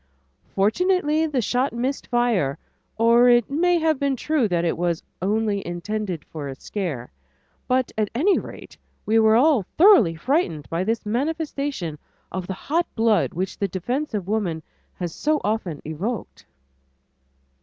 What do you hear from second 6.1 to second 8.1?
for a scare," but at